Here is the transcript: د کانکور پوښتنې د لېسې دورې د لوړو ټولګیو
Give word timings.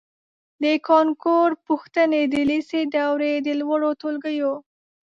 د 0.63 0.65
کانکور 0.87 1.49
پوښتنې 1.67 2.21
د 2.33 2.35
لېسې 2.49 2.81
دورې 2.95 3.33
د 3.45 3.47
لوړو 3.59 3.89
ټولګیو 4.01 4.53